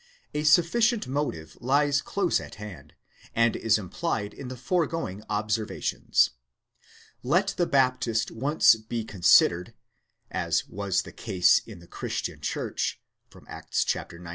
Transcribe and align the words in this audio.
A 0.33 0.43
sufficient 0.45 1.07
motive 1.07 1.55
lies 1.61 2.01
close 2.01 2.39
at 2.39 2.55
hand, 2.55 2.95
and 3.35 3.55
is 3.55 3.77
implied 3.77 4.33
in 4.33 4.47
the 4.47 4.57
foregoing 4.57 5.23
observations. 5.29 6.31
Let 7.21 7.49
the 7.49 7.67
Baptist 7.67 8.31
once 8.31 8.73
be 8.75 9.03
considered, 9.05 9.75
as 10.31 10.67
was 10.67 11.03
the 11.03 11.11
case 11.11 11.59
in 11.59 11.81
the 11.81 11.87
Christian 11.87 12.41
Church 12.41 12.99
(Acts 13.47 13.85
xix. 13.87 14.11